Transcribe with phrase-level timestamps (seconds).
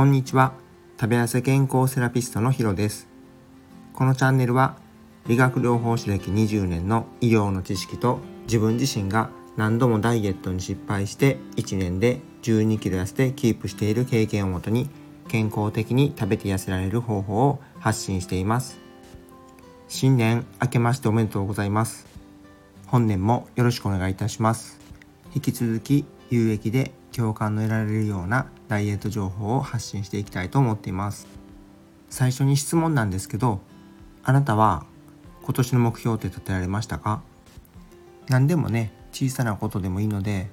[0.00, 0.54] こんにちは。
[0.98, 3.06] 食べ痩せ健康セラピストのヒロです。
[3.92, 4.78] このチャンネルは
[5.26, 9.28] 理学療法士歴20年の医療の知識と自分自身が
[9.58, 14.88] 何度もダイエットに失敗して1年で12キロ痩せてキープしている経験をもとに
[15.28, 18.80] 健康的に食べて痩せられる方法を発信しています。
[19.86, 22.06] 新年明けましておめでとうございます。
[22.86, 24.80] 本年もよろしくお願いいたします。
[25.34, 31.26] 引き続き有益で共感の得られるようなダイエット情報を発信していきたいと思っています。
[32.08, 33.60] 最初に質問なんですけど
[34.22, 34.86] あなたは
[35.42, 37.20] 今年の目標って立てられましたか？
[38.28, 40.48] 何でもね小さなことでもいいので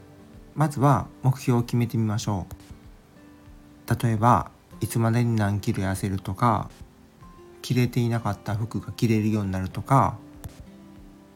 [0.55, 4.03] まずは目標を決めてみましょう。
[4.03, 4.49] 例えば
[4.81, 6.71] いつまでに何キロ痩せるとか
[7.61, 10.17] 着れていなかった服が着れるようになるとか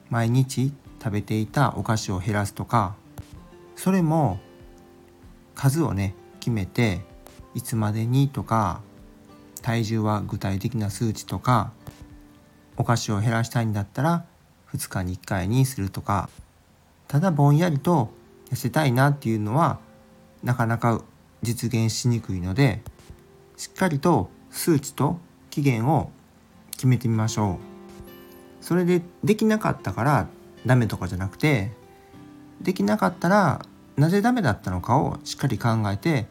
[0.09, 2.95] 毎日食べていたお菓子を減らすとか
[3.75, 4.39] それも
[5.53, 7.01] 数をね決めて
[7.55, 8.81] いつまでにとか
[9.61, 11.71] 体重は具体的な数値とか
[12.75, 14.25] お菓子を減らしたいんだったら
[14.73, 16.29] 2日に1回にするとか
[17.07, 18.09] ただぼんやりと
[18.49, 19.79] 痩せたいなっていうのは
[20.43, 21.01] なかなか
[21.43, 22.81] 実現しにくいので
[23.55, 26.11] しっかりと数値と期限を
[26.71, 27.59] 決めてみましょ
[28.59, 28.65] う。
[28.65, 30.27] それでできなかったから
[30.65, 31.71] ダメとかじゃなくて
[32.61, 33.65] できなかったら
[33.97, 36.27] なぜダメだったのかをしっかり考えて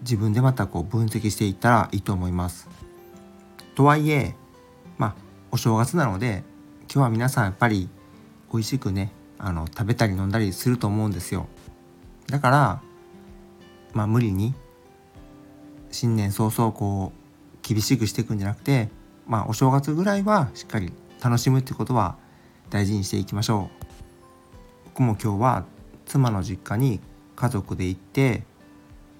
[0.00, 2.68] 自分でまたこう分析していったらいいと思います。
[3.74, 4.34] とはいえ
[4.98, 5.14] まあ
[5.50, 6.44] お正月なので
[6.82, 7.88] 今日は皆さんやっぱり
[8.52, 11.48] 美味しくねあの食べたり飲んだりすると思うんですよ。
[12.28, 12.82] だから
[13.92, 14.54] まあ無理に
[15.90, 18.88] 新年早々こう厳しくしていくんじゃなくて
[19.26, 20.92] まあお正月ぐらいはしっかり
[21.22, 22.16] 楽しむってことは
[22.70, 23.84] 大事にしていきましょう。
[24.86, 25.64] 僕も今日は
[26.06, 27.00] 妻の実家に
[27.36, 28.44] 家族で行って、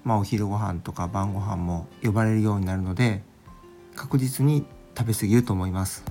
[0.03, 3.21] まあ、お昼ご飯とか晩ご飯も呼ばれるようになるので
[3.95, 4.65] 確実に
[4.97, 6.03] 食べ過ぎると思います。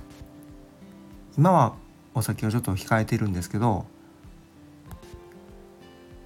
[1.37, 1.75] 今は
[2.13, 3.85] お酒をちょっと控えてるんですけど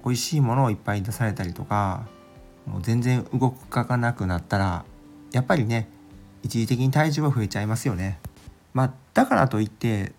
[0.04, 2.06] 美味しいものをいっぱい出されたりとか
[2.64, 4.84] もう全然動かなくなったら
[5.32, 5.88] やっぱりね
[6.42, 8.18] 一時的に体重は増えちゃいますよね。
[8.72, 10.12] まあだからといって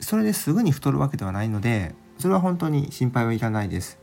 [0.00, 3.98] それですぐに太るわけではないのでそれは本当に心配はいらないです。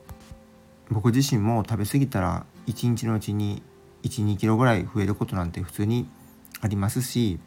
[0.90, 3.62] 僕自身も食べ過ぎたら1日のうちに
[4.04, 6.08] 12キロぐらい増えることなんて普通に
[6.62, 7.40] ありますし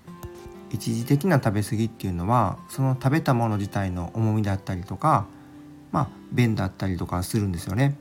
[0.71, 5.27] 一時的な食べ過ぎっていうのはその食べたもの自体の重みだったりとか
[5.93, 7.97] まあ便だったりとかするんですよね。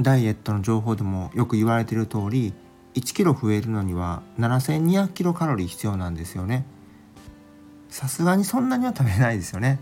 [0.00, 2.52] ダイエットの情報でもよく言われてる通り
[2.94, 6.64] 1キロ増えるのには7200キロカロリー必要なんですよね。
[7.90, 9.78] さすがにそんなには食べないですよね。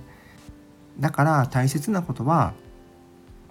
[0.98, 2.54] だから大切なことは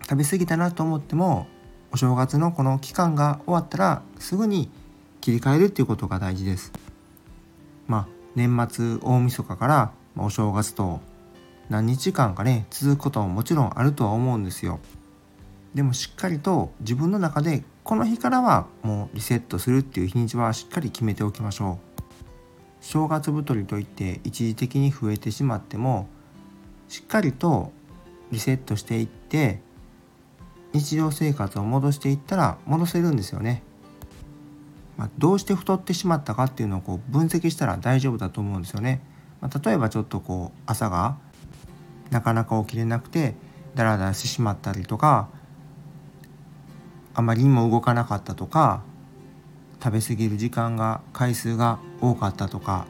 [0.04, 1.48] 食べ過ぎたなと思っても
[1.92, 4.70] お正月のこの期間が終わったらすぐに
[5.20, 6.72] 切り替えるっていうことが大事です。
[7.88, 11.02] まあ年末大晦日からお正月と
[11.70, 14.80] 何日間かね続くことももちろんあるとは思うんですよ。
[15.74, 22.02] でもしっかりと自分の中でこの日からはもうリセットするっていう日にちはしっかり決めておきましょう。
[22.82, 26.08] 正月太りといって一時的に増えてしまっても
[26.92, 27.72] しっかりと
[28.32, 29.62] リセットしていって
[30.74, 33.64] 日常生活を戻していったら戻せるんですよね。
[34.98, 39.00] まあ、どうして太ってしまったかっていうのをこう分析したら大丈夫だと思うんですよね。
[39.40, 41.16] まあ、例えばちょっとこう朝が
[42.10, 43.36] なかなか起きれなくて
[43.74, 45.30] ダラダラしてしまったりとか
[47.14, 48.84] あまりにも動かなかったとか
[49.82, 52.86] 食べ過ぎる時間が回数が多かったとか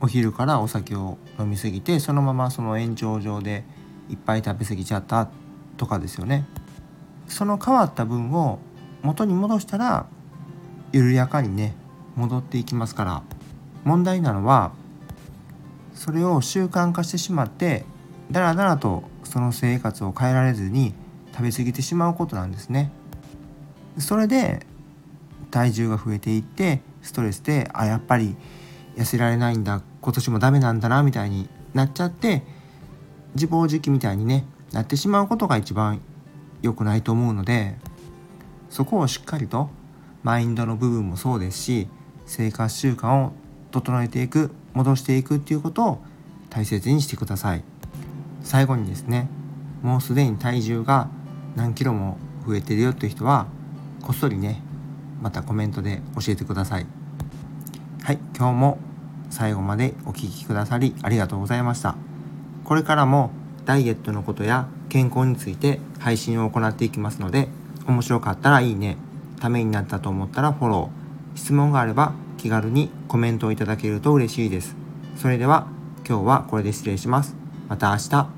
[0.00, 3.64] お昼からお酒を飲み過ぎてそのままその延長上で
[4.10, 5.28] いっぱい食べ過ぎちゃった
[5.76, 6.46] とかですよね。
[7.28, 8.58] その変わった分を
[9.02, 10.06] 元に戻したら
[10.92, 11.74] 緩やかにね
[12.14, 13.22] 戻っていきますから
[13.84, 14.72] 問題なのは
[15.94, 17.84] それを習慣化してしまって
[18.30, 20.94] だらだらとその生活を変えられずに
[21.32, 22.90] 食べ過ぎてしまうことなんですね。
[23.98, 24.66] それで
[25.50, 28.36] 体重が増えていってストレスであやっぱり
[28.96, 32.42] 痩せられないんだ今年もダメなんだなみたいになっちゃって
[33.34, 36.00] 自暴自棄みたいにねなってしまうことが一番
[36.62, 37.76] 良くないと思うので
[38.70, 39.70] そこをしっかりと
[40.22, 41.88] マインドの部分もそうですし
[42.24, 43.32] 生活習慣を
[43.70, 46.02] 整えていく戻していくっていうことを
[46.50, 47.64] 大切にしてください。
[48.42, 49.28] 最後にですね
[49.82, 51.08] もうすでに体重が
[51.54, 53.46] 何キロも増えてるよっていう人は
[54.02, 54.62] こっそりね
[55.20, 56.86] またコメントで教えてください。
[58.06, 58.78] はい今日も
[59.30, 61.96] 最後までお聴きくださりありがとうございました
[62.62, 63.32] これからも
[63.64, 67.48] ダイエットのことや健康について配信を行っていきますので
[67.84, 68.96] 面白かったらいいね
[69.40, 74.76] ためになったと思ったらフォロー質問があれば気軽にコメントをいただけると嬉しいです。
[75.16, 75.66] それでは
[76.08, 77.34] 今日はこれで失礼します。
[77.68, 78.35] また明日。